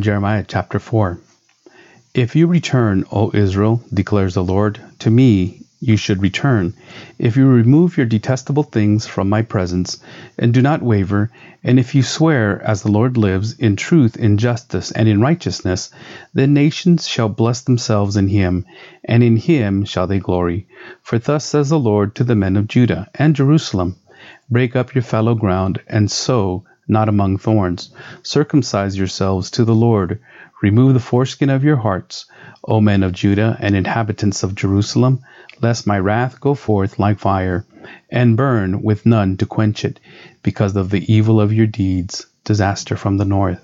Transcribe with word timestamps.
Jeremiah 0.00 0.42
chapter 0.48 0.78
4. 0.78 1.18
If 2.14 2.34
you 2.34 2.46
return, 2.46 3.04
O 3.12 3.30
Israel, 3.34 3.82
declares 3.92 4.32
the 4.32 4.42
Lord, 4.42 4.80
to 5.00 5.10
me 5.10 5.66
you 5.80 5.98
should 5.98 6.22
return. 6.22 6.72
If 7.18 7.36
you 7.36 7.46
remove 7.46 7.98
your 7.98 8.06
detestable 8.06 8.62
things 8.62 9.06
from 9.06 9.28
my 9.28 9.42
presence, 9.42 10.02
and 10.38 10.54
do 10.54 10.62
not 10.62 10.80
waver, 10.80 11.30
and 11.62 11.78
if 11.78 11.94
you 11.94 12.02
swear, 12.02 12.62
as 12.62 12.80
the 12.80 12.90
Lord 12.90 13.18
lives, 13.18 13.52
in 13.58 13.76
truth, 13.76 14.16
in 14.16 14.38
justice, 14.38 14.92
and 14.92 15.10
in 15.10 15.20
righteousness, 15.20 15.90
then 16.32 16.54
nations 16.54 17.06
shall 17.06 17.28
bless 17.28 17.60
themselves 17.60 18.16
in 18.16 18.28
him, 18.28 18.64
and 19.04 19.22
in 19.22 19.36
him 19.36 19.84
shall 19.84 20.06
they 20.06 20.20
glory. 20.20 20.66
For 21.02 21.18
thus 21.18 21.44
says 21.44 21.68
the 21.68 21.78
Lord 21.78 22.14
to 22.14 22.24
the 22.24 22.34
men 22.34 22.56
of 22.56 22.66
Judah 22.66 23.10
and 23.14 23.36
Jerusalem 23.36 23.96
Break 24.48 24.74
up 24.74 24.94
your 24.94 25.02
fallow 25.02 25.34
ground, 25.34 25.80
and 25.86 26.10
sow 26.10 26.64
not 26.92 27.08
among 27.08 27.38
thorns. 27.38 27.90
Circumcise 28.22 28.96
yourselves 28.96 29.50
to 29.50 29.64
the 29.64 29.74
Lord. 29.74 30.20
Remove 30.62 30.94
the 30.94 31.00
foreskin 31.00 31.50
of 31.50 31.64
your 31.64 31.76
hearts, 31.76 32.26
O 32.64 32.80
men 32.80 33.02
of 33.02 33.12
Judah 33.12 33.56
and 33.58 33.74
inhabitants 33.74 34.44
of 34.44 34.54
Jerusalem, 34.54 35.20
lest 35.60 35.86
my 35.86 35.98
wrath 35.98 36.40
go 36.40 36.54
forth 36.54 37.00
like 37.00 37.18
fire, 37.18 37.66
and 38.10 38.36
burn 38.36 38.82
with 38.82 39.04
none 39.04 39.36
to 39.38 39.46
quench 39.46 39.84
it, 39.84 39.98
because 40.42 40.76
of 40.76 40.90
the 40.90 41.12
evil 41.12 41.40
of 41.40 41.52
your 41.52 41.66
deeds, 41.66 42.26
disaster 42.44 42.96
from 42.96 43.16
the 43.16 43.24
north. 43.24 43.60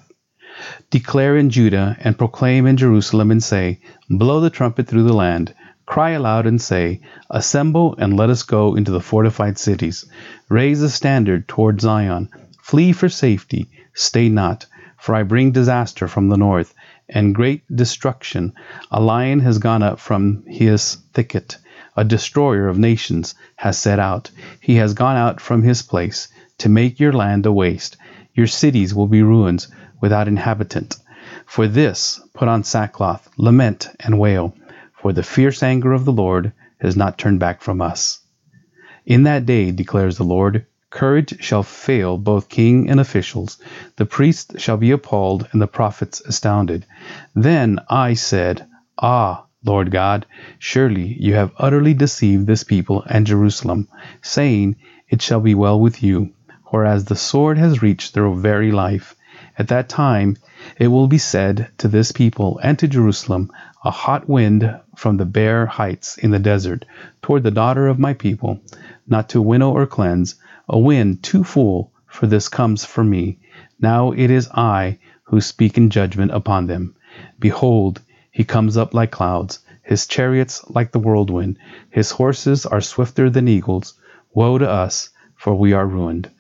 Declare 0.91 1.37
in 1.37 1.51
Judah 1.51 1.97
and 2.01 2.19
proclaim 2.19 2.67
in 2.67 2.77
Jerusalem 2.77 3.31
and 3.31 3.41
say, 3.41 3.81
Blow 4.11 4.41
the 4.41 4.51
trumpet 4.51 4.89
through 4.89 5.05
the 5.05 5.13
land. 5.13 5.55
Cry 5.87 6.11
aloud 6.11 6.47
and 6.47 6.61
say, 6.61 7.01
Assemble 7.31 7.95
and 7.99 8.17
let 8.17 8.29
us 8.29 8.43
go 8.43 8.75
into 8.75 8.91
the 8.91 9.01
fortified 9.01 9.57
cities. 9.57 10.05
Raise 10.49 10.83
a 10.83 10.91
standard 10.91 11.47
toward 11.47 11.81
Zion 11.81 12.29
Flee 12.69 12.93
for 12.93 13.09
safety, 13.09 13.71
stay 13.95 14.29
not, 14.29 14.67
for 14.99 15.15
I 15.15 15.23
bring 15.23 15.53
disaster 15.53 16.07
from 16.07 16.29
the 16.29 16.37
north, 16.37 16.75
and 17.09 17.35
great 17.35 17.63
destruction. 17.75 18.53
A 18.91 19.01
lion 19.01 19.41
has 19.41 19.57
gone 19.57 19.83
up 19.83 19.99
from 19.99 20.45
his 20.47 20.97
thicket, 21.15 21.57
a 21.97 22.05
destroyer 22.05 22.69
of 22.69 22.77
nations 22.79 23.35
has 23.57 23.79
set 23.79 23.99
out. 23.99 24.31
He 24.61 24.75
has 24.75 24.93
gone 24.93 25.17
out 25.17 25.41
from 25.41 25.63
his 25.63 25.81
place 25.81 26.29
to 26.59 26.69
make 26.69 27.01
your 27.01 27.15
land 27.15 27.47
a 27.47 27.53
waste. 27.53 27.97
Your 28.35 28.47
cities 28.47 28.93
will 28.93 29.09
be 29.09 29.23
ruins 29.23 29.69
without 30.03 30.29
inhabitant. 30.29 30.99
For 31.47 31.69
this, 31.69 32.21
put 32.35 32.49
on 32.49 32.65
sackcloth, 32.65 33.31
lament, 33.39 33.89
and 33.99 34.19
wail, 34.19 34.55
for 35.01 35.15
the 35.15 35.23
fierce 35.23 35.63
anger 35.63 35.95
of 35.95 36.05
the 36.05 36.13
Lord 36.13 36.53
has 36.83 36.99
not 36.99 37.17
turned 37.17 37.41
back 37.41 37.63
from 37.63 37.81
us. 37.81 38.19
In 39.07 39.23
that 39.23 39.47
day, 39.47 39.71
declares 39.71 40.19
the 40.19 40.25
Lord, 40.25 40.67
Courage 40.91 41.43
shall 41.45 41.63
fail 41.63 42.17
both 42.17 42.49
king 42.49 42.89
and 42.89 42.99
officials. 42.99 43.59
The 43.97 44.07
priests 44.07 44.61
shall 44.63 44.79
be 44.79 44.91
appalled 44.91 45.47
and 45.53 45.61
the 45.61 45.67
prophets 45.67 46.23
astounded. 46.23 46.87
Then 47.35 47.79
I 47.91 48.15
said, 48.15 48.67
Ah, 48.97 49.45
Lord 49.63 49.91
God, 49.91 50.25
surely 50.59 51.15
you 51.21 51.35
have 51.35 51.53
utterly 51.59 51.93
deceived 51.93 52.47
this 52.47 52.65
people 52.65 53.05
and 53.07 53.27
Jerusalem, 53.27 53.89
saying, 54.23 54.77
It 55.11 55.21
shall 55.21 55.41
be 55.41 55.55
well 55.55 55.79
with 55.79 56.03
you, 56.03 56.31
whereas 56.69 57.05
the 57.05 57.17
sword 57.17 57.59
has 57.59 57.83
reached 57.83 58.15
their 58.15 58.31
very 58.31 58.73
life. 58.73 59.15
At 59.59 59.69
that 59.69 59.91
time 59.91 60.39
it 60.79 60.89
will 60.89 61.07
be 61.07 61.19
said 61.19 61.69
to 61.79 61.89
this 61.89 62.13
people 62.13 62.59
and 62.63 62.79
to 62.79 62.89
Jerusalem, 62.89 63.53
A 63.85 63.91
hot 63.91 64.27
wind 64.27 64.75
from 64.97 65.19
the 65.19 65.27
bare 65.27 65.67
heights 65.67 66.17
in 66.17 66.31
the 66.31 66.39
desert, 66.39 66.87
toward 67.21 67.43
the 67.43 67.51
daughter 67.51 67.89
of 67.89 67.99
my 67.99 68.15
people, 68.15 68.61
not 69.09 69.29
to 69.31 69.43
winnow 69.43 69.73
or 69.73 69.87
cleanse 69.87 70.37
a 70.69 70.79
wind 70.79 71.23
too 71.23 71.43
full 71.43 71.93
for 72.07 72.27
this 72.27 72.49
comes 72.49 72.85
from 72.85 73.11
me. 73.11 73.39
Now 73.81 74.13
it 74.13 74.31
is 74.31 74.49
I 74.51 74.99
who 75.25 75.41
speak 75.41 75.77
in 75.77 75.91
judgment 75.91 76.33
upon 76.33 76.67
them. 76.67 76.95
Behold, 77.39 78.01
he 78.31 78.45
comes 78.45 78.77
up 78.77 78.95
like 78.95 79.11
clouds, 79.11 79.61
his 79.83 80.07
chariots 80.07 80.63
like 80.69 80.93
the 80.93 80.99
whirlwind, 80.99 81.59
his 81.91 82.11
horses 82.11 82.67
are 82.67 82.81
swifter 82.81 83.31
than 83.31 83.49
eagles. 83.49 83.95
Woe 84.33 84.59
to 84.59 84.69
us, 84.69 85.11
for 85.37 85.55
we 85.55 85.73
are 85.73 85.87
ruined. 85.87 86.31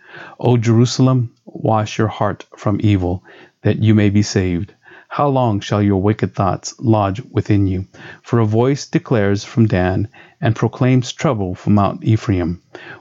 O 0.40 0.56
Jerusalem, 0.56 1.34
wash 1.44 1.98
your 1.98 2.08
heart 2.08 2.44
from 2.56 2.80
evil, 2.82 3.22
that 3.62 3.78
you 3.78 3.94
may 3.94 4.10
be 4.10 4.22
saved. 4.22 4.74
How 5.10 5.28
long 5.28 5.60
shall 5.60 5.82
your 5.82 6.02
wicked 6.02 6.34
thoughts 6.34 6.74
lodge 6.78 7.22
within 7.30 7.66
you? 7.66 7.86
For 8.22 8.38
a 8.40 8.44
voice 8.44 8.86
declares 8.86 9.42
from 9.42 9.66
Dan, 9.66 10.08
and 10.38 10.54
proclaims 10.54 11.12
trouble 11.12 11.54
from 11.54 11.74
Mount 11.74 12.04
Ephraim. 12.04 12.60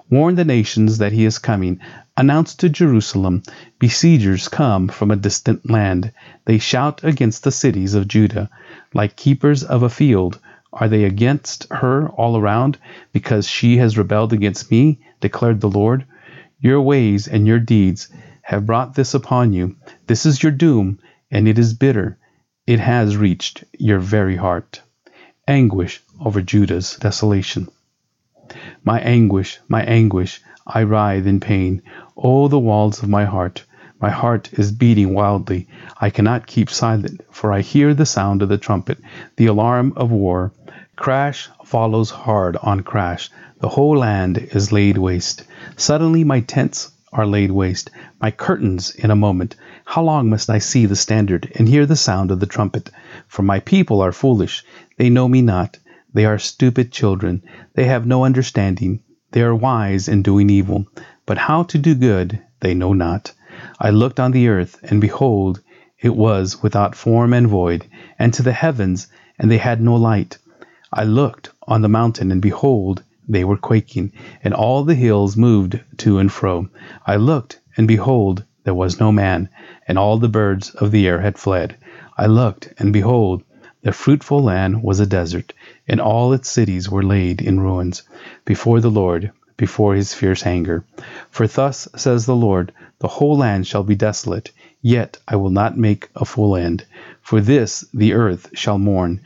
Warn 0.09 0.35
the 0.35 0.45
nations 0.45 0.99
that 0.99 1.11
he 1.11 1.25
is 1.25 1.37
coming. 1.37 1.81
Announce 2.15 2.55
to 2.55 2.69
Jerusalem, 2.69 3.43
Besiegers 3.77 4.47
come 4.47 4.87
from 4.87 5.11
a 5.11 5.17
distant 5.17 5.69
land. 5.69 6.13
They 6.45 6.59
shout 6.59 7.03
against 7.03 7.43
the 7.43 7.51
cities 7.51 7.93
of 7.93 8.07
Judah. 8.07 8.49
Like 8.93 9.17
keepers 9.17 9.65
of 9.65 9.83
a 9.83 9.89
field, 9.89 10.39
are 10.71 10.87
they 10.87 11.03
against 11.03 11.67
her 11.69 12.07
all 12.09 12.37
around, 12.37 12.77
because 13.11 13.49
she 13.49 13.77
has 13.77 13.97
rebelled 13.97 14.31
against 14.31 14.71
me, 14.71 15.01
declared 15.19 15.59
the 15.59 15.69
Lord? 15.69 16.05
Your 16.61 16.81
ways 16.81 17.27
and 17.27 17.45
your 17.45 17.59
deeds 17.59 18.07
have 18.43 18.65
brought 18.65 18.95
this 18.95 19.13
upon 19.13 19.51
you. 19.51 19.75
This 20.07 20.25
is 20.25 20.41
your 20.41 20.53
doom 20.53 20.99
and 21.29 21.47
it 21.47 21.59
is 21.59 21.73
bitter. 21.73 22.17
It 22.65 22.79
has 22.79 23.17
reached 23.17 23.63
your 23.77 23.99
very 23.99 24.35
heart. 24.35 24.81
Anguish 25.47 26.01
over 26.19 26.41
Judah's 26.41 26.95
desolation. 26.97 27.67
My 28.83 28.99
anguish, 29.01 29.59
my 29.67 29.83
anguish, 29.83 30.41
I 30.65 30.83
writhe 30.83 31.27
in 31.27 31.39
pain. 31.39 31.81
Oh, 32.15 32.47
the 32.47 32.59
walls 32.59 33.03
of 33.03 33.09
my 33.09 33.25
heart! 33.25 33.63
My 33.99 34.09
heart 34.09 34.49
is 34.53 34.71
beating 34.71 35.13
wildly. 35.13 35.67
I 35.99 36.09
cannot 36.11 36.45
keep 36.45 36.69
silent, 36.69 37.21
for 37.31 37.51
I 37.51 37.61
hear 37.61 37.93
the 37.93 38.05
sound 38.05 38.41
of 38.41 38.49
the 38.49 38.57
trumpet, 38.57 38.99
the 39.37 39.47
alarm 39.47 39.93
of 39.95 40.11
war. 40.11 40.51
Crash 40.95 41.49
follows 41.65 42.09
hard 42.09 42.57
on 42.57 42.81
crash. 42.81 43.29
The 43.59 43.69
whole 43.69 43.97
land 43.97 44.37
is 44.37 44.71
laid 44.71 44.97
waste. 44.97 45.43
Suddenly 45.75 46.23
my 46.23 46.41
tents 46.41 46.91
are 47.17 47.25
laid 47.25 47.51
waste, 47.51 47.89
my 48.21 48.29
curtains 48.29 48.91
in 48.91 49.09
a 49.09 49.15
moment. 49.15 49.55
How 49.85 50.03
long 50.03 50.29
must 50.29 50.49
I 50.51 50.59
see 50.59 50.85
the 50.85 50.95
standard 50.95 51.51
and 51.55 51.67
hear 51.67 51.87
the 51.87 51.95
sound 51.95 52.29
of 52.29 52.39
the 52.39 52.45
trumpet? 52.45 52.91
For 53.27 53.41
my 53.41 53.59
people 53.59 54.01
are 54.01 54.11
foolish, 54.11 54.63
they 54.97 55.09
know 55.09 55.27
me 55.27 55.41
not. 55.41 55.79
They 56.13 56.25
are 56.25 56.37
stupid 56.37 56.91
children, 56.91 57.41
they 57.73 57.85
have 57.85 58.05
no 58.05 58.23
understanding. 58.23 59.01
They 59.31 59.41
are 59.41 59.55
wise 59.55 60.07
in 60.07 60.21
doing 60.21 60.49
evil, 60.49 60.85
but 61.25 61.37
how 61.37 61.63
to 61.63 61.77
do 61.77 61.95
good 61.95 62.39
they 62.59 62.73
know 62.73 62.93
not. 62.93 63.33
I 63.79 63.89
looked 63.89 64.19
on 64.19 64.31
the 64.31 64.47
earth, 64.47 64.79
and 64.83 65.01
behold, 65.01 65.59
it 65.99 66.15
was 66.15 66.61
without 66.61 66.95
form 66.95 67.33
and 67.33 67.47
void, 67.47 67.87
and 68.19 68.31
to 68.35 68.43
the 68.43 68.53
heavens, 68.53 69.07
and 69.39 69.49
they 69.49 69.57
had 69.57 69.81
no 69.81 69.95
light. 69.95 70.37
I 70.93 71.03
looked 71.03 71.49
on 71.67 71.81
the 71.81 71.89
mountain, 71.89 72.31
and 72.31 72.41
behold, 72.41 73.01
they 73.27 73.43
were 73.43 73.57
quaking, 73.57 74.11
and 74.43 74.53
all 74.53 74.83
the 74.83 74.95
hills 74.95 75.35
moved 75.35 75.79
to 75.97 76.17
and 76.17 76.31
fro. 76.31 76.69
I 77.05 77.17
looked, 77.17 77.59
and 77.75 77.87
behold, 77.87 78.43
there 78.63 78.73
was 78.73 78.99
no 78.99 79.11
man, 79.11 79.49
and 79.87 79.97
all 79.97 80.17
the 80.17 80.29
birds 80.29 80.69
of 80.71 80.91
the 80.91 81.07
air 81.07 81.21
had 81.21 81.37
fled. 81.37 81.75
I 82.17 82.25
looked, 82.25 82.73
and 82.79 82.91
behold, 82.91 83.43
the 83.83 83.91
fruitful 83.91 84.43
land 84.43 84.83
was 84.83 84.99
a 84.99 85.05
desert, 85.05 85.53
and 85.87 86.01
all 86.01 86.33
its 86.33 86.49
cities 86.49 86.89
were 86.89 87.03
laid 87.03 87.41
in 87.41 87.59
ruins, 87.59 88.03
before 88.43 88.81
the 88.81 88.91
Lord, 88.91 89.31
before 89.55 89.95
his 89.95 90.13
fierce 90.13 90.45
anger. 90.45 90.83
For 91.29 91.47
thus 91.47 91.87
says 91.95 92.25
the 92.25 92.35
Lord, 92.35 92.71
the 92.99 93.07
whole 93.07 93.37
land 93.37 93.67
shall 93.67 93.83
be 93.83 93.95
desolate, 93.95 94.51
yet 94.81 95.17
I 95.27 95.35
will 95.35 95.49
not 95.49 95.77
make 95.77 96.09
a 96.15 96.25
full 96.25 96.55
end. 96.55 96.85
For 97.21 97.39
this 97.41 97.85
the 97.93 98.13
earth 98.13 98.49
shall 98.53 98.77
mourn, 98.77 99.21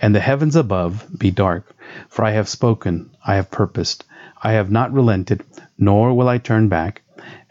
and 0.00 0.14
the 0.14 0.20
heavens 0.20 0.56
above 0.56 1.06
be 1.18 1.30
dark. 1.30 1.74
For 2.08 2.24
I 2.24 2.32
have 2.32 2.48
spoken, 2.48 3.10
I 3.24 3.36
have 3.36 3.50
purposed, 3.50 4.04
I 4.42 4.52
have 4.52 4.70
not 4.70 4.92
relented, 4.92 5.42
nor 5.78 6.14
will 6.14 6.28
I 6.28 6.38
turn 6.38 6.68
back. 6.68 7.02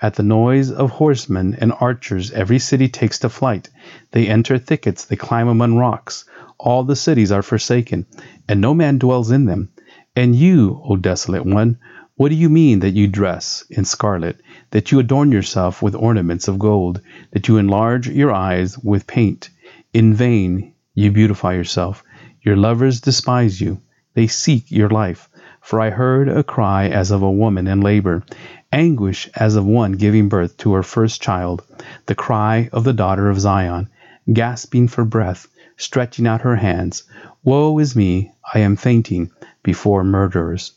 At 0.02 0.16
the 0.16 0.24
noise 0.24 0.72
of 0.72 0.92
horsemen 0.92 1.56
and 1.60 1.74
archers 1.80 2.32
every 2.32 2.60
city 2.60 2.88
takes 2.88 3.20
to 3.20 3.30
flight. 3.30 3.70
They 4.12 4.28
enter 4.28 4.58
thickets, 4.58 5.06
they 5.06 5.16
climb 5.16 5.48
among 5.48 5.76
rocks. 5.76 6.26
All 6.58 6.84
the 6.84 6.96
cities 6.96 7.32
are 7.32 7.42
forsaken, 7.42 8.06
and 8.48 8.62
no 8.62 8.74
man 8.74 8.98
dwells 8.98 9.32
in 9.32 9.46
them. 9.46 9.70
And 10.16 10.36
you, 10.36 10.82
O 10.86 10.96
desolate 10.96 11.46
one, 11.46 11.80
what 12.16 12.30
do 12.30 12.36
you 12.36 12.50
mean 12.50 12.80
that 12.80 12.96
you 12.96 13.08
dress 13.08 13.64
in 13.70 13.86
scarlet, 13.86 14.42
that 14.72 14.92
you 14.92 14.98
adorn 14.98 15.32
yourself 15.32 15.84
with 15.84 15.94
ornaments 15.94 16.48
of 16.48 16.58
gold, 16.58 17.02
that 17.32 17.48
you 17.48 17.58
enlarge 17.58 18.08
your 18.08 18.32
eyes 18.32 18.78
with 18.80 19.06
paint? 19.06 19.50
In 19.94 20.16
vain 20.16 20.74
you 20.96 21.12
beautify 21.12 21.54
yourself. 21.54 22.04
Your 22.42 22.56
lovers 22.56 23.02
despise 23.02 23.60
you. 23.60 23.82
They 24.14 24.28
seek 24.28 24.72
your 24.72 24.90
life. 24.90 25.30
For 25.62 25.82
I 25.82 25.90
heard 25.90 26.30
a 26.30 26.44
cry 26.44 26.88
as 26.88 27.12
of 27.12 27.22
a 27.22 27.32
woman 27.32 27.68
in 27.68 27.82
labor, 27.82 28.24
anguish 28.72 29.30
as 29.36 29.56
of 29.56 29.66
one 29.66 29.94
giving 29.94 30.30
birth 30.30 30.56
to 30.58 30.74
her 30.74 30.84
first 30.84 31.22
child, 31.22 31.64
the 32.06 32.16
cry 32.16 32.70
of 32.72 32.84
the 32.84 32.94
daughter 32.94 33.30
of 33.30 33.40
Zion, 33.40 33.90
gasping 34.32 34.88
for 34.88 35.04
breath, 35.04 35.48
stretching 35.76 36.26
out 36.26 36.42
her 36.42 36.56
hands. 36.56 37.04
Woe 37.44 37.80
is 37.80 37.96
me, 37.96 38.32
I 38.54 38.60
am 38.60 38.76
fainting 38.76 39.32
before 39.62 40.04
murderers. 40.04 40.72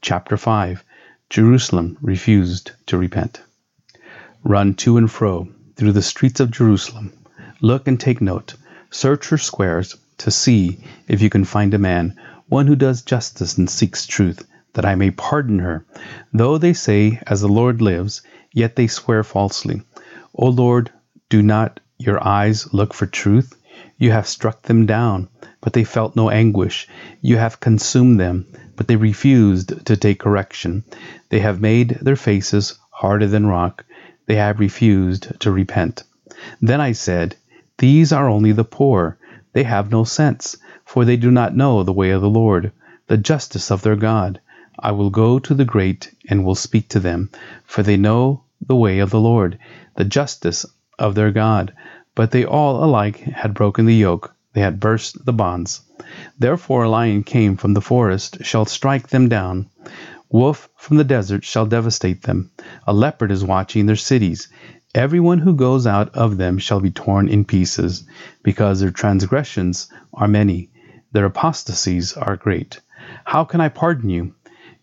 Chapter 0.00 0.36
5 0.36 0.82
Jerusalem 1.28 1.98
refused 2.00 2.72
to 2.86 2.96
repent. 2.96 3.42
Run 4.42 4.74
to 4.74 4.96
and 4.96 5.10
fro 5.10 5.48
through 5.76 5.92
the 5.92 6.02
streets 6.02 6.40
of 6.40 6.50
Jerusalem. 6.50 7.12
Look 7.60 7.86
and 7.86 8.00
take 8.00 8.20
note. 8.20 8.54
Search 8.90 9.28
her 9.28 9.38
squares 9.38 9.96
to 10.20 10.30
see 10.30 10.78
if 11.08 11.22
you 11.22 11.30
can 11.30 11.44
find 11.44 11.72
a 11.74 11.78
man, 11.78 12.14
one 12.48 12.66
who 12.66 12.76
does 12.76 13.02
justice 13.02 13.56
and 13.56 13.70
seeks 13.70 14.06
truth, 14.06 14.46
that 14.74 14.84
I 14.84 14.94
may 14.94 15.10
pardon 15.10 15.60
her. 15.60 15.84
Though 16.32 16.58
they 16.58 16.74
say, 16.74 17.20
As 17.26 17.40
the 17.40 17.48
Lord 17.48 17.80
lives, 17.80 18.22
yet 18.52 18.76
they 18.76 18.86
swear 18.86 19.24
falsely. 19.24 19.82
O 20.34 20.48
Lord, 20.48 20.90
do 21.28 21.42
not 21.42 21.80
your 21.98 22.22
eyes 22.26 22.72
look 22.72 22.92
for 22.92 23.06
truth? 23.06 23.54
You 23.96 24.10
have 24.10 24.26
struck 24.26 24.62
them 24.62 24.84
down, 24.84 25.28
but 25.60 25.72
they 25.72 25.84
felt 25.84 26.16
no 26.16 26.28
anguish. 26.28 26.86
You 27.22 27.36
have 27.36 27.60
consumed 27.60 28.20
them, 28.20 28.46
but 28.76 28.88
they 28.88 28.96
refused 28.96 29.86
to 29.86 29.96
take 29.96 30.20
correction. 30.20 30.84
They 31.30 31.40
have 31.40 31.60
made 31.60 31.98
their 32.02 32.16
faces 32.16 32.78
harder 32.90 33.26
than 33.26 33.46
rock. 33.46 33.84
They 34.26 34.36
have 34.36 34.60
refused 34.60 35.40
to 35.40 35.50
repent. 35.50 36.02
Then 36.60 36.80
I 36.80 36.92
said, 36.92 37.36
These 37.78 38.12
are 38.12 38.28
only 38.28 38.52
the 38.52 38.64
poor. 38.64 39.18
They 39.52 39.64
have 39.64 39.90
no 39.90 40.04
sense, 40.04 40.56
for 40.84 41.04
they 41.04 41.16
do 41.16 41.30
not 41.30 41.56
know 41.56 41.82
the 41.82 41.92
way 41.92 42.10
of 42.10 42.20
the 42.20 42.30
Lord, 42.30 42.72
the 43.08 43.16
justice 43.16 43.70
of 43.70 43.82
their 43.82 43.96
God. 43.96 44.40
I 44.78 44.92
will 44.92 45.10
go 45.10 45.38
to 45.38 45.54
the 45.54 45.64
great 45.64 46.14
and 46.28 46.44
will 46.44 46.54
speak 46.54 46.88
to 46.90 47.00
them, 47.00 47.30
for 47.64 47.82
they 47.82 47.96
know 47.96 48.44
the 48.66 48.76
way 48.76 49.00
of 49.00 49.10
the 49.10 49.20
Lord, 49.20 49.58
the 49.96 50.04
justice 50.04 50.64
of 50.98 51.14
their 51.14 51.30
God. 51.30 51.72
But 52.14 52.30
they 52.30 52.44
all 52.44 52.84
alike 52.84 53.18
had 53.18 53.54
broken 53.54 53.86
the 53.86 53.94
yoke, 53.94 54.34
they 54.52 54.60
had 54.60 54.80
burst 54.80 55.24
the 55.24 55.32
bonds. 55.32 55.80
Therefore 56.38 56.84
a 56.84 56.88
lion 56.88 57.22
came 57.22 57.56
from 57.56 57.74
the 57.74 57.80
forest, 57.80 58.38
shall 58.44 58.64
strike 58.64 59.08
them 59.08 59.28
down. 59.28 59.66
Wolf 60.30 60.68
from 60.76 60.96
the 60.96 61.04
desert 61.04 61.44
shall 61.44 61.66
devastate 61.66 62.22
them. 62.22 62.50
A 62.86 62.92
leopard 62.92 63.30
is 63.32 63.44
watching 63.44 63.86
their 63.86 63.96
cities. 63.96 64.48
Everyone 64.94 65.38
who 65.38 65.54
goes 65.54 65.86
out 65.86 66.16
of 66.16 66.36
them 66.36 66.58
shall 66.58 66.80
be 66.80 66.90
torn 66.90 67.28
in 67.28 67.44
pieces, 67.44 68.08
because 68.42 68.80
their 68.80 68.90
transgressions 68.90 69.88
are 70.12 70.26
many, 70.26 70.70
their 71.12 71.26
apostasies 71.26 72.14
are 72.14 72.36
great. 72.36 72.80
How 73.24 73.44
can 73.44 73.60
I 73.60 73.68
pardon 73.68 74.10
you? 74.10 74.34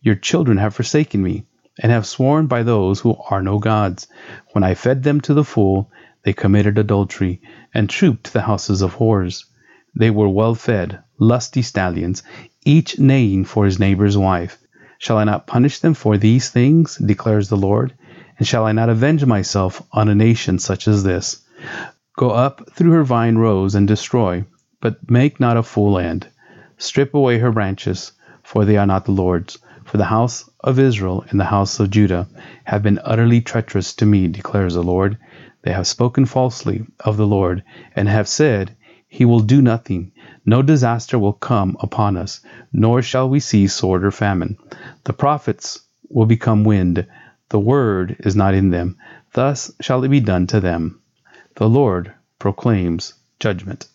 Your 0.01 0.15
children 0.15 0.59
have 0.59 0.73
forsaken 0.73 1.21
me, 1.21 1.43
and 1.77 1.91
have 1.91 2.05
sworn 2.05 2.47
by 2.47 2.63
those 2.63 3.01
who 3.01 3.17
are 3.29 3.41
no 3.41 3.59
gods. 3.59 4.07
When 4.53 4.63
I 4.63 4.75
fed 4.75 5.03
them 5.03 5.19
to 5.21 5.33
the 5.33 5.43
full, 5.43 5.91
they 6.23 6.31
committed 6.31 6.77
adultery, 6.77 7.41
and 7.73 7.89
trooped 7.89 8.27
to 8.27 8.33
the 8.33 8.43
houses 8.43 8.81
of 8.81 8.95
whores. 8.95 9.43
They 9.93 10.09
were 10.09 10.29
well 10.29 10.55
fed, 10.55 10.99
lusty 11.19 11.61
stallions, 11.61 12.23
each 12.63 12.97
neighing 12.97 13.43
for 13.43 13.65
his 13.65 13.77
neighbor's 13.77 14.17
wife. 14.17 14.57
Shall 14.99 15.17
I 15.17 15.25
not 15.25 15.47
punish 15.47 15.79
them 15.79 15.95
for 15.95 16.17
these 16.17 16.49
things, 16.49 16.95
declares 16.95 17.49
the 17.49 17.57
Lord? 17.57 17.93
And 18.37 18.47
shall 18.47 18.65
I 18.65 18.71
not 18.71 18.89
avenge 18.89 19.25
myself 19.25 19.81
on 19.91 20.09
a 20.09 20.15
nation 20.15 20.59
such 20.59 20.87
as 20.87 21.03
this? 21.03 21.43
Go 22.17 22.31
up 22.31 22.69
through 22.73 22.91
her 22.91 23.03
vine 23.03 23.37
rows 23.37 23.75
and 23.75 23.87
destroy, 23.87 24.45
but 24.81 25.09
make 25.09 25.39
not 25.39 25.57
a 25.57 25.63
full 25.63 25.97
end. 25.97 26.27
Strip 26.77 27.13
away 27.13 27.39
her 27.39 27.51
branches, 27.51 28.11
for 28.43 28.65
they 28.65 28.77
are 28.77 28.85
not 28.85 29.05
the 29.05 29.11
Lord's. 29.11 29.57
For 29.85 29.97
the 29.97 30.05
house 30.05 30.49
of 30.59 30.79
Israel 30.79 31.23
and 31.29 31.39
the 31.39 31.45
house 31.45 31.79
of 31.79 31.89
Judah 31.89 32.27
have 32.65 32.83
been 32.83 32.99
utterly 33.03 33.39
treacherous 33.39 33.93
to 33.95 34.05
me, 34.05 34.27
declares 34.27 34.73
the 34.73 34.83
Lord. 34.83 35.17
They 35.61 35.71
have 35.71 35.87
spoken 35.87 36.25
falsely 36.25 36.85
of 36.99 37.17
the 37.17 37.25
Lord, 37.25 37.63
and 37.95 38.09
have 38.09 38.27
said, 38.27 38.75
He 39.07 39.25
will 39.25 39.39
do 39.39 39.61
nothing. 39.61 40.11
No 40.45 40.61
disaster 40.61 41.17
will 41.17 41.33
come 41.33 41.77
upon 41.79 42.17
us, 42.17 42.41
nor 42.73 43.01
shall 43.01 43.29
we 43.29 43.39
see 43.39 43.67
sword 43.67 44.03
or 44.03 44.11
famine. 44.11 44.57
The 45.05 45.13
prophets 45.13 45.79
will 46.09 46.25
become 46.25 46.63
wind. 46.63 47.07
The 47.49 47.59
word 47.59 48.17
is 48.19 48.35
not 48.35 48.53
in 48.53 48.71
them. 48.71 48.97
Thus 49.33 49.71
shall 49.79 50.03
it 50.03 50.09
be 50.09 50.19
done 50.19 50.47
to 50.47 50.59
them. 50.59 50.99
The 51.55 51.69
Lord 51.69 52.11
proclaims 52.39 53.13
judgment. 53.39 53.87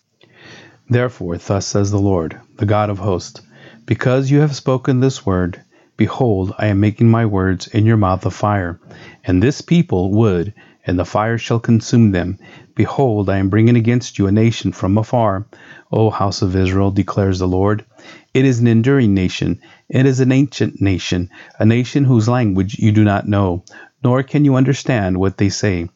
Therefore, 0.89 1.37
thus 1.37 1.67
says 1.67 1.91
the 1.91 1.99
Lord, 1.99 2.39
the 2.57 2.65
God 2.65 2.89
of 2.89 2.99
hosts, 2.99 3.41
because 3.85 4.31
you 4.31 4.39
have 4.39 4.55
spoken 4.55 4.99
this 4.99 5.25
word, 5.25 5.61
behold, 5.97 6.53
I 6.57 6.67
am 6.67 6.79
making 6.79 7.09
my 7.11 7.25
words 7.25 7.67
in 7.67 7.85
your 7.85 7.97
mouth 7.97 8.25
a 8.25 8.31
fire, 8.31 8.79
and 9.23 9.41
this 9.41 9.61
people 9.61 10.11
wood 10.11 10.53
and 10.85 10.99
the 10.99 11.05
fire 11.05 11.37
shall 11.37 11.59
consume 11.59 12.11
them. 12.11 12.37
Behold, 12.75 13.29
I 13.29 13.37
am 13.37 13.49
bringing 13.49 13.75
against 13.75 14.19
you 14.19 14.27
a 14.27 14.31
nation 14.31 14.71
from 14.71 14.97
afar, 14.97 15.45
O 15.91 16.09
house 16.09 16.41
of 16.41 16.55
Israel, 16.55 16.91
declares 16.91 17.39
the 17.39 17.47
Lord. 17.47 17.85
It 18.33 18.45
is 18.45 18.59
an 18.59 18.67
enduring 18.67 19.13
nation, 19.13 19.59
it 19.89 20.05
is 20.05 20.19
an 20.19 20.31
ancient 20.31 20.81
nation, 20.81 21.29
a 21.59 21.65
nation 21.65 22.03
whose 22.03 22.27
language 22.27 22.77
you 22.79 22.91
do 22.91 23.03
not 23.03 23.27
know, 23.27 23.63
nor 24.03 24.23
can 24.23 24.43
you 24.43 24.55
understand 24.55 25.17
what 25.17 25.37
they 25.37 25.49
say. 25.49 25.87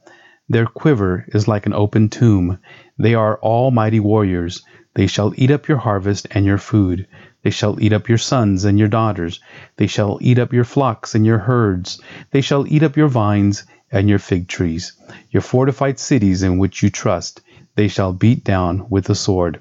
Their 0.49 0.65
quiver 0.65 1.25
is 1.33 1.47
like 1.47 1.65
an 1.65 1.73
open 1.73 2.07
tomb. 2.07 2.59
They 2.97 3.15
are 3.15 3.37
all 3.39 3.71
mighty 3.71 3.99
warriors. 3.99 4.63
They 4.95 5.07
shall 5.07 5.33
eat 5.35 5.51
up 5.51 5.67
your 5.67 5.77
harvest 5.77 6.27
and 6.31 6.45
your 6.45 6.57
food. 6.57 7.07
They 7.43 7.49
shall 7.49 7.81
eat 7.81 7.91
up 7.91 8.07
your 8.07 8.17
sons 8.17 8.63
and 8.63 8.79
your 8.79 8.87
daughters. 8.87 9.41
They 9.75 9.87
shall 9.87 10.17
eat 10.21 10.39
up 10.39 10.53
your 10.53 10.63
flocks 10.63 11.15
and 11.15 11.25
your 11.25 11.39
herds. 11.39 12.01
They 12.31 12.41
shall 12.41 12.65
eat 12.67 12.81
up 12.81 12.95
your 12.95 13.09
vines 13.09 13.65
and 13.91 14.09
your 14.09 14.19
fig 14.19 14.47
trees, 14.47 14.93
your 15.31 15.41
fortified 15.41 15.99
cities 15.99 16.43
in 16.43 16.57
which 16.57 16.83
you 16.83 16.89
trust, 16.89 17.41
they 17.75 17.87
shall 17.87 18.11
beat 18.11 18.43
down 18.43 18.85
with 18.89 19.05
the 19.05 19.15
sword. 19.15 19.59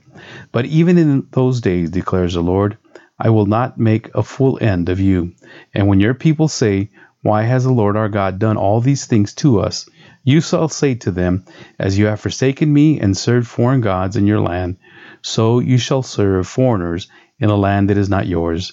But 0.52 0.66
even 0.66 0.98
in 0.98 1.26
those 1.32 1.60
days, 1.60 1.90
declares 1.90 2.34
the 2.34 2.40
Lord, 2.40 2.78
I 3.18 3.30
will 3.30 3.46
not 3.46 3.78
make 3.78 4.14
a 4.14 4.22
full 4.22 4.58
end 4.60 4.88
of 4.88 5.00
you. 5.00 5.32
And 5.74 5.88
when 5.88 6.00
your 6.00 6.14
people 6.14 6.48
say, 6.48 6.90
Why 7.22 7.42
has 7.42 7.64
the 7.64 7.72
Lord 7.72 7.96
our 7.96 8.08
God 8.08 8.38
done 8.38 8.56
all 8.56 8.80
these 8.80 9.06
things 9.06 9.34
to 9.34 9.60
us? 9.60 9.88
You 10.24 10.40
shall 10.40 10.68
say 10.68 10.94
to 10.96 11.10
them, 11.10 11.44
As 11.78 11.98
you 11.98 12.06
have 12.06 12.20
forsaken 12.20 12.72
me 12.72 13.00
and 13.00 13.16
served 13.16 13.46
foreign 13.46 13.80
gods 13.80 14.16
in 14.16 14.26
your 14.26 14.40
land, 14.40 14.76
so 15.22 15.60
you 15.60 15.78
shall 15.78 16.02
serve 16.02 16.46
foreigners 16.46 17.08
in 17.38 17.50
a 17.50 17.56
land 17.56 17.90
that 17.90 17.98
is 17.98 18.08
not 18.08 18.26
yours. 18.26 18.72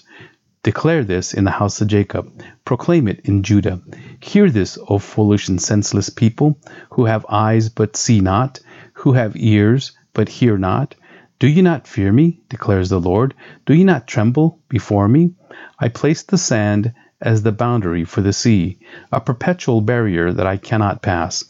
Declare 0.63 1.04
this 1.04 1.33
in 1.33 1.44
the 1.44 1.51
house 1.51 1.81
of 1.81 1.89
Jacob. 1.89 2.31
Proclaim 2.63 3.10
it 3.10 3.19
in 3.25 3.44
Judah. 3.44 3.81
Hear 4.21 4.50
this, 4.50 4.77
O 4.88 4.98
foolish 4.98 5.50
and 5.50 5.62
senseless 5.62 6.10
people, 6.10 6.57
who 6.92 7.04
have 7.04 7.25
eyes 7.27 7.68
but 7.68 7.98
see 7.98 8.21
not, 8.21 8.62
who 8.94 9.12
have 9.12 9.36
ears 9.36 9.92
but 10.13 10.30
hear 10.30 10.57
not. 10.57 10.95
Do 11.38 11.50
you 11.50 11.62
not 11.62 11.86
fear 11.86 12.13
me, 12.13 12.39
declares 12.48 12.88
the 12.88 13.01
Lord? 13.01 13.33
Do 13.65 13.74
you 13.74 13.83
not 13.83 14.07
tremble 14.07 14.60
before 14.69 15.10
me? 15.10 15.33
I 15.80 15.89
placed 15.89 16.30
the 16.30 16.38
sand 16.38 16.94
as 17.19 17.42
the 17.42 17.51
boundary 17.51 18.06
for 18.06 18.21
the 18.21 18.31
sea, 18.31 18.79
a 19.12 19.20
perpetual 19.20 19.82
barrier 19.82 20.32
that 20.32 20.48
I 20.48 20.55
cannot 20.55 21.01
pass. 21.01 21.43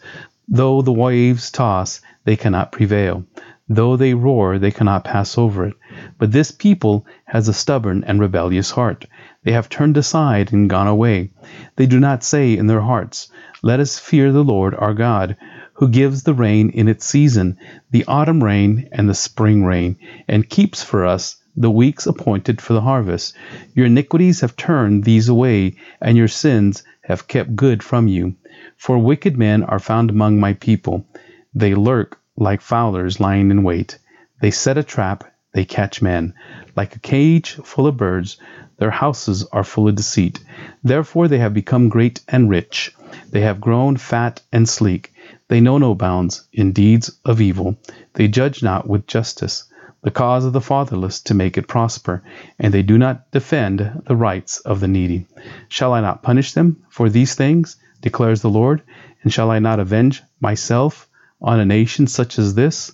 Though 0.48 0.82
the 0.82 0.92
waves 0.92 1.52
toss, 1.52 2.02
they 2.26 2.36
cannot 2.36 2.72
prevail. 2.72 3.26
Though 3.70 3.96
they 3.96 4.14
roar, 4.14 4.60
they 4.60 4.72
cannot 4.72 5.06
pass 5.06 5.38
over 5.38 5.66
it. 5.66 5.74
But 6.18 6.34
this 6.34 6.52
people 6.52 7.06
has 7.26 7.48
a 7.48 7.54
stubborn 7.54 8.04
and 8.04 8.20
rebellious 8.20 8.72
heart. 8.72 9.06
They 9.44 9.54
have 9.54 9.70
turned 9.70 9.96
aside 9.96 10.52
and 10.52 10.70
gone 10.70 10.88
away. 10.88 11.30
They 11.78 11.86
do 11.86 11.98
not 11.98 12.26
say 12.26 12.58
in 12.58 12.68
their 12.68 12.82
hearts, 12.82 13.32
Let 13.62 13.80
us 13.80 13.98
fear 13.98 14.34
the 14.34 14.44
Lord 14.44 14.76
our 14.76 14.94
God, 14.94 15.38
who 15.76 15.88
gives 15.88 16.24
the 16.24 16.34
rain 16.34 16.72
in 16.72 16.90
its 16.90 17.06
season, 17.06 17.58
the 17.90 18.04
autumn 18.06 18.44
rain 18.44 18.90
and 18.92 19.08
the 19.08 19.14
spring 19.14 19.64
rain, 19.64 19.96
and 20.28 20.50
keeps 20.50 20.84
for 20.84 21.06
us 21.06 21.38
the 21.56 21.72
weeks 21.72 22.06
appointed 22.06 22.60
for 22.60 22.74
the 22.74 22.82
harvest. 22.82 23.34
Your 23.74 23.86
iniquities 23.86 24.42
have 24.42 24.58
turned 24.58 25.06
these 25.06 25.30
away, 25.30 25.76
and 26.02 26.18
your 26.18 26.28
sins 26.28 26.84
have 27.06 27.30
kept 27.30 27.56
good 27.56 27.82
from 27.82 28.10
you. 28.10 28.36
For 28.76 28.98
wicked 28.98 29.38
men 29.38 29.64
are 29.64 29.80
found 29.80 30.10
among 30.10 30.38
my 30.38 30.52
people. 30.52 31.08
They 31.56 31.76
lurk 31.76 32.20
like 32.36 32.62
fowlers 32.62 33.20
lying 33.20 33.52
in 33.52 33.64
wait. 33.64 33.98
They 34.42 34.52
set 34.52 34.78
a 34.78 34.84
trap, 34.84 35.24
they 35.54 35.66
catch 35.66 36.02
men. 36.02 36.34
Like 36.76 36.96
a 36.96 37.00
cage 37.00 37.54
full 37.64 37.88
of 37.88 37.98
birds, 37.98 38.38
their 38.78 38.92
houses 38.92 39.46
are 39.52 39.64
full 39.64 39.88
of 39.88 39.96
deceit. 39.96 40.40
Therefore 40.84 41.28
they 41.28 41.40
have 41.40 41.54
become 41.54 41.90
great 41.90 42.22
and 42.28 42.50
rich. 42.50 42.94
They 43.30 43.42
have 43.42 43.62
grown 43.62 43.98
fat 43.98 44.42
and 44.52 44.68
sleek. 44.68 45.14
They 45.48 45.62
know 45.62 45.78
no 45.78 45.96
bounds 45.96 46.48
in 46.52 46.72
deeds 46.72 47.12
of 47.24 47.40
evil. 47.40 47.78
They 48.14 48.28
judge 48.28 48.64
not 48.64 48.88
with 48.88 49.08
justice 49.08 49.66
the 50.04 50.12
cause 50.12 50.44
of 50.44 50.52
the 50.52 50.62
fatherless 50.62 51.22
to 51.22 51.34
make 51.34 51.58
it 51.58 51.68
prosper, 51.68 52.22
and 52.60 52.74
they 52.74 52.84
do 52.84 52.98
not 52.98 53.32
defend 53.32 54.02
the 54.06 54.16
rights 54.16 54.60
of 54.60 54.82
the 54.82 54.88
needy. 54.88 55.26
Shall 55.70 55.94
I 55.94 56.02
not 56.02 56.22
punish 56.22 56.52
them 56.52 56.84
for 56.90 57.10
these 57.10 57.36
things, 57.36 57.78
declares 58.02 58.42
the 58.42 58.50
Lord? 58.50 58.84
And 59.24 59.32
shall 59.32 59.50
I 59.50 59.60
not 59.60 59.80
avenge 59.80 60.22
myself 60.42 61.08
on 61.44 61.60
a 61.60 61.66
nation 61.66 62.08
such 62.08 62.40
as 62.40 62.56
this? 62.56 62.92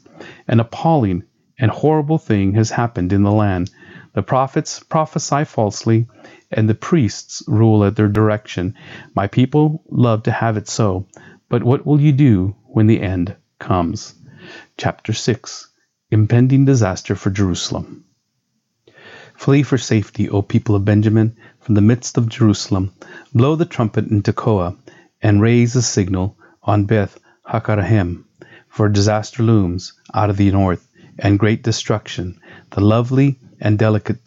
An 0.47 0.59
appalling 0.59 1.23
and 1.59 1.69
horrible 1.69 2.17
thing 2.17 2.53
has 2.55 2.71
happened 2.71 3.13
in 3.13 3.23
the 3.23 3.31
land. 3.31 3.69
The 4.13 4.23
prophets 4.23 4.79
prophesy 4.79 5.43
falsely, 5.43 6.07
and 6.51 6.67
the 6.67 6.73
priests 6.73 7.43
rule 7.47 7.83
at 7.83 7.95
their 7.95 8.07
direction. 8.07 8.75
My 9.13 9.27
people 9.27 9.83
love 9.89 10.23
to 10.23 10.31
have 10.31 10.57
it 10.57 10.67
so. 10.67 11.05
But 11.47 11.63
what 11.63 11.85
will 11.85 12.01
you 12.01 12.11
do 12.11 12.55
when 12.65 12.87
the 12.87 13.01
end 13.01 13.35
comes? 13.59 14.15
Chapter 14.77 15.13
6 15.13 15.67
Impending 16.09 16.65
Disaster 16.65 17.15
for 17.15 17.29
Jerusalem. 17.29 18.05
Flee 19.35 19.63
for 19.63 19.77
safety, 19.77 20.27
O 20.29 20.41
people 20.41 20.75
of 20.75 20.85
Benjamin, 20.85 21.37
from 21.59 21.75
the 21.75 21.81
midst 21.81 22.17
of 22.17 22.29
Jerusalem. 22.29 22.93
Blow 23.33 23.55
the 23.55 23.65
trumpet 23.65 24.07
in 24.07 24.23
Tekoa, 24.23 24.75
and 25.21 25.41
raise 25.41 25.75
a 25.75 25.81
signal 25.81 26.35
on 26.63 26.85
Beth 26.85 27.19
Haccherem 27.47 28.25
for 28.69 28.87
disaster 28.87 29.43
looms 29.43 29.93
out 30.13 30.29
of 30.29 30.37
the 30.37 30.51
north, 30.51 30.87
and 31.17 31.37
great 31.37 31.63
destruction. 31.63 32.39
The 32.69 32.81
lovely 32.81 33.37
and 33.59 33.77
delicate, 33.77 34.23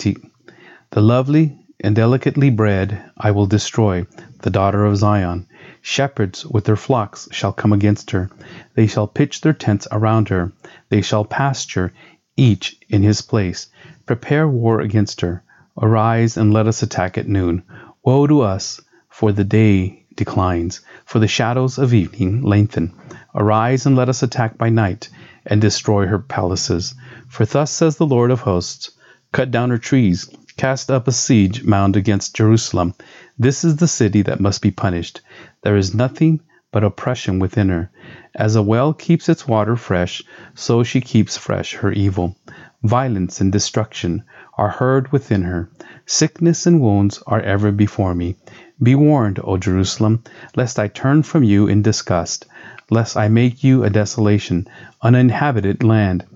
the 0.90 1.00
lovely 1.00 1.56
and 1.80 1.96
delicately 1.96 2.50
bred 2.50 3.02
I 3.16 3.30
will 3.30 3.46
destroy, 3.46 4.06
the 4.42 4.50
daughter 4.50 4.84
of 4.84 4.96
Zion. 4.96 5.46
Shepherds 5.80 6.46
with 6.46 6.64
their 6.64 6.76
flocks 6.76 7.28
shall 7.32 7.52
come 7.52 7.72
against 7.72 8.10
her. 8.12 8.30
They 8.74 8.86
shall 8.86 9.06
pitch 9.06 9.40
their 9.40 9.52
tents 9.52 9.88
around 9.90 10.28
her. 10.28 10.52
They 10.90 11.02
shall 11.02 11.24
pasture, 11.24 11.92
each 12.36 12.78
in 12.88 13.02
his 13.02 13.22
place. 13.22 13.68
Prepare 14.06 14.48
war 14.48 14.80
against 14.80 15.22
her. 15.22 15.42
Arise 15.80 16.36
and 16.36 16.52
let 16.52 16.66
us 16.66 16.82
attack 16.82 17.16
at 17.18 17.28
noon. 17.28 17.62
Woe 18.04 18.26
to 18.26 18.42
us, 18.42 18.80
for 19.08 19.32
the 19.32 19.44
day 19.44 20.01
declines, 20.16 20.80
for 21.04 21.18
the 21.18 21.28
shadows 21.28 21.78
of 21.78 21.94
evening 21.94 22.42
lengthen. 22.42 22.92
Arise 23.34 23.86
and 23.86 23.96
let 23.96 24.08
us 24.08 24.22
attack 24.22 24.58
by 24.58 24.68
night, 24.68 25.08
and 25.46 25.60
destroy 25.60 26.06
her 26.06 26.18
palaces. 26.18 26.94
For 27.28 27.44
thus 27.44 27.70
says 27.70 27.96
the 27.96 28.06
Lord 28.06 28.30
of 28.30 28.40
hosts 28.40 28.90
Cut 29.32 29.50
down 29.50 29.70
her 29.70 29.78
trees, 29.78 30.28
cast 30.58 30.90
up 30.90 31.08
a 31.08 31.12
siege 31.12 31.64
mound 31.64 31.96
against 31.96 32.36
Jerusalem. 32.36 32.94
This 33.38 33.64
is 33.64 33.76
the 33.76 33.88
city 33.88 34.20
that 34.22 34.40
must 34.40 34.60
be 34.60 34.70
punished. 34.70 35.22
There 35.62 35.76
is 35.76 35.94
nothing 35.94 36.40
but 36.70 36.84
oppression 36.84 37.38
within 37.38 37.70
her. 37.70 37.90
As 38.34 38.56
a 38.56 38.62
well 38.62 38.92
keeps 38.92 39.28
its 39.28 39.48
water 39.48 39.76
fresh, 39.76 40.22
so 40.54 40.82
she 40.82 41.00
keeps 41.00 41.36
fresh 41.36 41.74
her 41.74 41.92
evil. 41.92 42.36
Violence 42.82 43.40
and 43.40 43.50
destruction 43.50 44.24
are 44.58 44.68
heard 44.68 45.12
within 45.12 45.42
her. 45.42 45.70
Sickness 46.04 46.66
and 46.66 46.80
wounds 46.80 47.22
are 47.26 47.40
ever 47.40 47.72
before 47.72 48.14
me. 48.14 48.36
Be 48.82 48.94
warned, 48.94 49.38
O 49.44 49.56
Jerusalem, 49.56 50.24
lest 50.56 50.78
I 50.78 50.88
turn 50.88 51.22
from 51.22 51.44
you 51.44 51.68
in 51.68 51.82
disgust 51.82 52.46
lest 52.92 53.16
I 53.16 53.28
make 53.28 53.64
you 53.64 53.84
a 53.84 53.88
desolation, 53.88 54.68
uninhabited 55.00 55.82
land. 55.82 56.26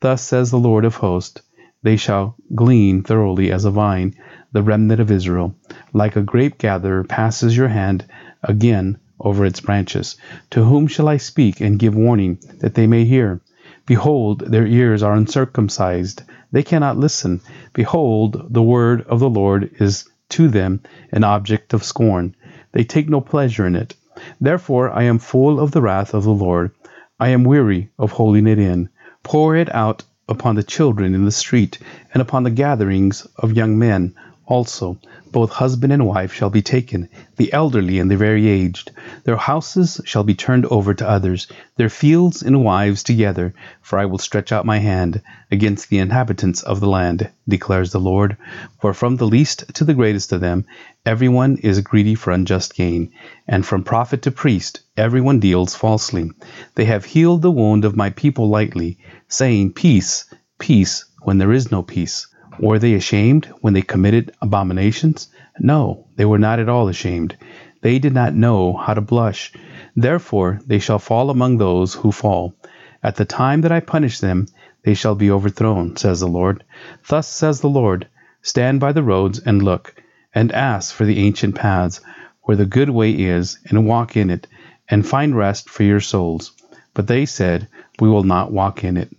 Thus 0.00 0.22
says 0.22 0.50
the 0.50 0.58
Lord 0.58 0.86
of 0.86 0.94
hosts 0.94 1.42
They 1.82 1.98
shall 1.98 2.36
glean 2.54 3.02
thoroughly 3.02 3.52
as 3.52 3.66
a 3.66 3.70
vine, 3.70 4.14
the 4.50 4.62
remnant 4.62 4.98
of 4.98 5.10
Israel. 5.10 5.54
Like 5.92 6.16
a 6.16 6.22
grape 6.22 6.56
gatherer 6.56 7.04
passes 7.04 7.54
your 7.54 7.68
hand 7.68 8.06
again 8.42 8.96
over 9.20 9.44
its 9.44 9.60
branches. 9.60 10.16
To 10.52 10.64
whom 10.64 10.86
shall 10.86 11.06
I 11.06 11.18
speak 11.18 11.60
and 11.60 11.78
give 11.78 11.94
warning, 11.94 12.38
that 12.60 12.74
they 12.74 12.86
may 12.86 13.04
hear? 13.04 13.42
Behold, 13.84 14.40
their 14.40 14.66
ears 14.66 15.02
are 15.02 15.12
uncircumcised, 15.12 16.22
they 16.50 16.62
cannot 16.62 16.96
listen. 16.96 17.42
Behold, 17.74 18.46
the 18.48 18.62
word 18.62 19.02
of 19.02 19.20
the 19.20 19.28
Lord 19.28 19.70
is 19.78 20.08
to 20.30 20.48
them 20.48 20.80
an 21.12 21.24
object 21.24 21.72
of 21.72 21.84
scorn. 21.84 22.34
They 22.72 22.84
take 22.84 23.08
no 23.08 23.20
pleasure 23.20 23.66
in 23.66 23.76
it. 23.76 23.94
Therefore 24.40 24.90
I 24.90 25.04
am 25.04 25.18
full 25.18 25.60
of 25.60 25.70
the 25.70 25.82
wrath 25.82 26.14
of 26.14 26.24
the 26.24 26.34
Lord. 26.34 26.70
I 27.20 27.28
am 27.28 27.44
weary 27.44 27.90
of 27.98 28.12
holding 28.12 28.46
it 28.46 28.58
in. 28.58 28.88
Pour 29.22 29.56
it 29.56 29.74
out 29.74 30.04
upon 30.28 30.56
the 30.56 30.62
children 30.62 31.14
in 31.14 31.24
the 31.24 31.30
street, 31.30 31.78
and 32.12 32.20
upon 32.20 32.42
the 32.42 32.50
gatherings 32.50 33.26
of 33.36 33.52
young 33.52 33.78
men 33.78 34.14
also. 34.46 34.98
Both 35.32 35.50
husband 35.50 35.92
and 35.92 36.06
wife 36.06 36.32
shall 36.32 36.50
be 36.50 36.62
taken, 36.62 37.08
the 37.36 37.52
elderly 37.52 37.98
and 37.98 38.10
the 38.10 38.16
very 38.16 38.48
aged. 38.48 38.90
Their 39.24 39.36
houses 39.36 40.00
shall 40.04 40.24
be 40.24 40.34
turned 40.34 40.64
over 40.66 40.94
to 40.94 41.08
others, 41.08 41.46
their 41.76 41.88
fields 41.88 42.42
and 42.42 42.64
wives 42.64 43.02
together. 43.02 43.52
For 43.82 43.98
I 43.98 44.06
will 44.06 44.18
stretch 44.18 44.52
out 44.52 44.64
my 44.64 44.78
hand 44.78 45.20
against 45.50 45.90
the 45.90 45.98
inhabitants 45.98 46.62
of 46.62 46.80
the 46.80 46.88
land, 46.88 47.28
declares 47.48 47.92
the 47.92 48.00
Lord. 48.00 48.36
For 48.80 48.94
from 48.94 49.16
the 49.16 49.26
least 49.26 49.74
to 49.74 49.84
the 49.84 49.94
greatest 49.94 50.32
of 50.32 50.40
them, 50.40 50.64
every 51.04 51.28
one 51.28 51.56
is 51.58 51.80
greedy 51.80 52.14
for 52.14 52.30
unjust 52.30 52.74
gain, 52.74 53.10
and 53.46 53.66
from 53.66 53.82
prophet 53.82 54.22
to 54.22 54.30
priest, 54.30 54.80
every 54.96 55.20
one 55.20 55.40
deals 55.40 55.74
falsely. 55.74 56.30
They 56.76 56.84
have 56.86 57.04
healed 57.04 57.42
the 57.42 57.50
wound 57.50 57.84
of 57.84 57.96
my 57.96 58.10
people 58.10 58.48
lightly, 58.48 58.98
saying, 59.28 59.72
Peace, 59.72 60.24
peace, 60.58 61.04
when 61.22 61.38
there 61.38 61.52
is 61.52 61.72
no 61.72 61.82
peace. 61.82 62.28
Were 62.58 62.78
they 62.78 62.94
ashamed 62.94 63.46
when 63.60 63.74
they 63.74 63.82
committed 63.82 64.32
abominations? 64.40 65.28
No, 65.58 66.06
they 66.16 66.24
were 66.24 66.38
not 66.38 66.58
at 66.58 66.68
all 66.68 66.88
ashamed. 66.88 67.36
They 67.82 67.98
did 67.98 68.14
not 68.14 68.34
know 68.34 68.72
how 68.72 68.94
to 68.94 69.00
blush. 69.00 69.52
Therefore 69.94 70.60
they 70.66 70.78
shall 70.78 70.98
fall 70.98 71.30
among 71.30 71.58
those 71.58 71.94
who 71.94 72.12
fall. 72.12 72.54
At 73.02 73.16
the 73.16 73.24
time 73.24 73.60
that 73.60 73.72
I 73.72 73.80
punish 73.80 74.20
them, 74.20 74.46
they 74.84 74.94
shall 74.94 75.14
be 75.14 75.30
overthrown, 75.30 75.96
says 75.96 76.20
the 76.20 76.28
Lord. 76.28 76.64
Thus 77.08 77.28
says 77.28 77.60
the 77.60 77.68
Lord 77.68 78.08
Stand 78.42 78.80
by 78.80 78.92
the 78.92 79.02
roads 79.02 79.38
and 79.40 79.62
look, 79.62 79.94
and 80.34 80.52
ask 80.52 80.94
for 80.94 81.04
the 81.04 81.18
ancient 81.18 81.56
paths, 81.56 82.00
where 82.42 82.56
the 82.56 82.64
good 82.64 82.90
way 82.90 83.10
is, 83.10 83.58
and 83.68 83.86
walk 83.86 84.16
in 84.16 84.30
it, 84.30 84.46
and 84.88 85.06
find 85.06 85.36
rest 85.36 85.68
for 85.68 85.82
your 85.82 86.00
souls. 86.00 86.52
But 86.94 87.06
they 87.06 87.26
said, 87.26 87.68
We 87.98 88.08
will 88.08 88.22
not 88.22 88.52
walk 88.52 88.84
in 88.84 88.96
it. 88.96 89.10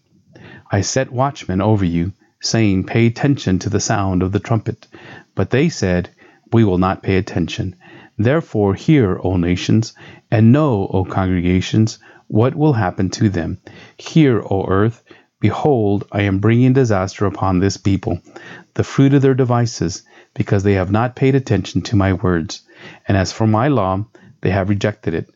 I 0.72 0.82
set 0.82 1.12
watchmen 1.12 1.62
over 1.62 1.86
you 1.86 2.13
saying, 2.48 2.86
Pay 2.86 3.08
attention 3.08 3.60
to 3.60 3.70
the 3.70 3.80
sound 3.80 4.24
of 4.24 4.32
the 4.32 4.39
trumpet. 4.39 4.88
But 5.36 5.50
they 5.50 5.70
said, 5.70 6.10
We 6.51 6.63
will 6.63 6.77
not 6.77 7.04
pay 7.04 7.18
attention. 7.18 7.75
Therefore, 8.18 8.74
hear, 8.74 9.20
O 9.24 9.38
nations, 9.38 9.94
and 10.32 10.51
know, 10.51 10.88
O 10.92 11.06
congregations, 11.06 12.00
what 12.27 12.56
will 12.56 12.74
happen 12.74 13.10
to 13.12 13.30
them. 13.30 13.60
Hear, 13.98 14.42
O 14.42 14.66
earth, 14.68 15.04
behold, 15.39 16.08
I 16.12 16.22
am 16.24 16.39
bringing 16.39 16.74
disaster 16.74 17.25
upon 17.25 17.60
this 17.60 17.77
people, 17.77 18.20
the 18.74 18.84
fruit 18.84 19.13
of 19.13 19.22
their 19.22 19.34
devices, 19.36 20.04
because 20.34 20.63
they 20.63 20.74
have 20.74 20.92
not 20.92 21.16
paid 21.16 21.36
attention 21.36 21.82
to 21.82 21.96
my 21.96 22.13
words. 22.13 22.62
And 23.08 23.18
as 23.18 23.32
for 23.32 23.48
my 23.48 23.68
law, 23.68 24.06
they 24.42 24.51
have 24.51 24.70
rejected 24.70 25.13
it. 25.13 25.30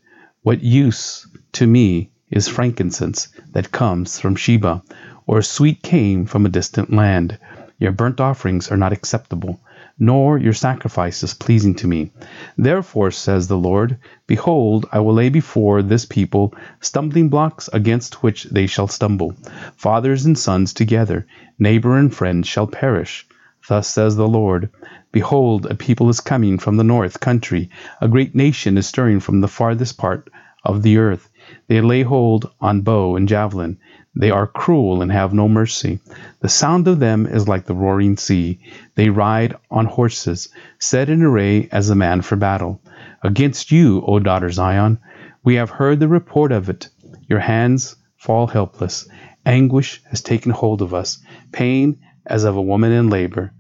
What 0.44 0.64
use 0.64 1.28
to 1.54 1.68
me 1.68 2.11
is 2.32 2.48
frankincense 2.48 3.28
that 3.52 3.72
comes 3.72 4.20
from 4.20 4.36
Sheba, 4.36 4.82
or 5.28 5.42
sweet 5.42 5.84
cane 5.84 6.26
from 6.26 6.46
a 6.46 6.50
distant 6.50 6.92
land. 6.92 7.38
Your 7.78 7.92
burnt 7.92 8.20
offerings 8.20 8.72
are 8.72 8.78
not 8.78 8.94
acceptable, 8.94 9.60
nor 10.00 10.38
your 10.38 10.54
sacrifices 10.54 11.34
pleasing 11.34 11.76
to 11.76 11.88
me. 11.88 12.12
Therefore, 12.58 13.12
says 13.12 13.48
the 13.48 13.58
Lord, 13.58 13.98
Behold, 14.28 14.86
I 14.92 15.00
will 15.00 15.14
lay 15.14 15.30
before 15.30 15.84
this 15.84 16.06
people 16.06 16.54
stumbling 16.80 17.30
blocks 17.30 17.70
against 17.74 18.24
which 18.24 18.46
they 18.46 18.66
shall 18.66 18.88
stumble. 18.88 19.36
Fathers 19.76 20.26
and 20.26 20.38
sons 20.38 20.74
together, 20.74 21.28
neighbor 21.60 21.98
and 21.98 22.14
friend 22.14 22.46
shall 22.46 22.68
perish. 22.68 23.28
Thus 23.68 23.88
says 23.88 24.16
the 24.16 24.28
Lord 24.28 24.70
Behold, 25.12 25.66
a 25.66 25.76
people 25.76 26.10
is 26.10 26.20
coming 26.20 26.58
from 26.58 26.78
the 26.78 26.84
north 26.84 27.20
country, 27.20 27.70
a 28.00 28.08
great 28.08 28.34
nation 28.34 28.78
is 28.78 28.88
stirring 28.88 29.20
from 29.20 29.42
the 29.42 29.48
farthest 29.48 29.98
part 29.98 30.30
of 30.64 30.84
the 30.84 30.98
earth. 30.98 31.30
They 31.68 31.82
lay 31.82 32.04
hold 32.04 32.52
on 32.60 32.82
bow 32.82 33.16
and 33.16 33.28
javelin. 33.28 33.78
They 34.16 34.30
are 34.30 34.46
cruel 34.46 35.02
and 35.02 35.12
have 35.12 35.34
no 35.34 35.48
mercy. 35.48 36.00
The 36.42 36.50
sound 36.50 36.88
of 36.88 37.00
them 37.00 37.26
is 37.26 37.48
like 37.48 37.66
the 37.66 37.74
roaring 37.74 38.18
sea. 38.18 38.60
They 38.96 39.10
ride 39.10 39.56
on 39.70 39.86
horses, 39.86 40.50
set 40.80 41.10
in 41.10 41.24
array 41.24 41.70
as 41.72 41.90
a 41.90 41.96
man 41.96 42.22
for 42.22 42.36
battle. 42.36 42.82
Against 43.24 43.72
you, 43.72 44.04
O 44.06 44.20
daughter 44.20 44.50
Zion, 44.50 45.00
we 45.44 45.56
have 45.56 45.70
heard 45.70 46.00
the 46.00 46.08
report 46.08 46.52
of 46.52 46.70
it. 46.70 46.90
Your 47.28 47.40
hands 47.40 47.96
fall 48.18 48.48
helpless. 48.48 49.08
Anguish 49.46 50.04
has 50.10 50.22
taken 50.22 50.52
hold 50.52 50.82
of 50.82 50.94
us, 50.94 51.18
pain 51.52 52.00
as 52.26 52.44
of 52.44 52.56
a 52.56 52.62
woman 52.62 52.92
in 52.92 53.10
labor. 53.10 53.54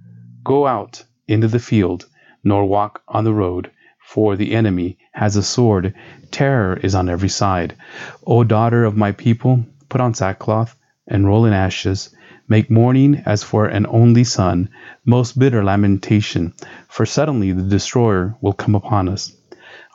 Go 0.44 0.68
out 0.68 1.04
into 1.28 1.48
the 1.48 1.60
field, 1.60 2.06
nor 2.44 2.66
walk 2.66 3.02
on 3.08 3.24
the 3.24 3.34
road, 3.34 3.72
for 4.08 4.36
the 4.36 4.54
enemy 4.54 4.98
has 5.12 5.36
a 5.36 5.44
sword. 5.44 5.94
Terror 6.32 6.78
is 6.78 6.96
on 6.96 7.10
every 7.10 7.30
side. 7.30 7.76
O 8.26 8.44
daughter 8.44 8.84
of 8.84 8.98
my 8.98 9.12
people, 9.12 9.66
put 9.90 10.02
on 10.02 10.14
sackcloth, 10.14 10.76
and 11.08 11.26
roll 11.26 11.46
in 11.46 11.54
ashes, 11.54 12.10
make 12.48 12.70
mourning 12.70 13.24
as 13.26 13.44
for 13.44 13.66
an 13.66 13.86
only 13.88 14.24
son, 14.24 14.70
most 15.06 15.40
bitter 15.40 15.64
lamentation, 15.64 16.54
for 16.88 17.06
suddenly 17.06 17.52
the 17.52 17.64
destroyer 17.64 18.36
will 18.42 18.54
come 18.54 18.76
upon 18.76 19.08
us. 19.08 19.34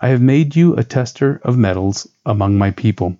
I 0.01 0.09
have 0.09 0.23
made 0.23 0.57
you 0.57 0.75
a 0.75 0.85
tester 0.85 1.41
of 1.43 1.57
metals 1.57 2.07
among 2.25 2.59
my 2.59 2.71
people, 2.71 3.17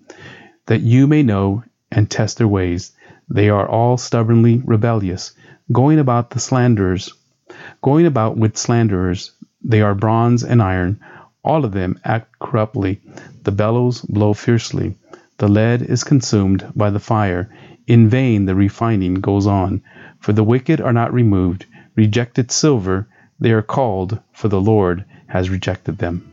that 0.67 0.81
you 0.81 1.07
may 1.07 1.23
know 1.23 1.63
and 1.91 2.09
test 2.09 2.37
their 2.37 2.47
ways. 2.47 2.91
They 3.29 3.49
are 3.49 3.67
all 3.67 3.97
stubbornly 3.97 4.61
rebellious, 4.63 5.33
going 5.71 5.99
about 5.99 6.29
the 6.29 6.39
slanderers, 6.39 7.13
going 7.81 8.05
about 8.05 8.37
with 8.37 8.57
slanderers. 8.57 9.31
They 9.69 9.81
are 9.81 9.93
bronze 9.93 10.45
and 10.45 10.61
iron. 10.61 10.97
All 11.43 11.65
of 11.65 11.73
them 11.73 11.99
act 12.05 12.39
corruptly. 12.39 13.01
The 13.43 13.51
bellows 13.51 13.99
blow 13.99 14.33
fiercely. 14.33 14.95
The 15.39 15.49
lead 15.49 15.81
is 15.81 16.05
consumed 16.05 16.71
by 16.73 16.89
the 16.89 17.01
fire. 17.01 17.49
In 17.85 18.07
vain 18.07 18.45
the 18.45 18.55
refining 18.55 19.15
goes 19.15 19.45
on, 19.45 19.81
for 20.21 20.31
the 20.31 20.43
wicked 20.45 20.79
are 20.79 20.93
not 20.93 21.13
removed. 21.13 21.65
Rejected 21.97 22.49
silver, 22.49 23.07
they 23.41 23.51
are 23.51 23.61
called, 23.61 24.19
for 24.31 24.47
the 24.47 24.61
Lord 24.61 25.03
has 25.27 25.49
rejected 25.49 25.97
them. 25.97 26.31